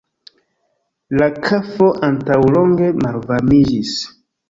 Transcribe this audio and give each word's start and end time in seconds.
La 1.19 1.27
kafo 1.49 1.91
antaŭlonge 2.09 2.91
malvarmiĝis. 3.07 3.99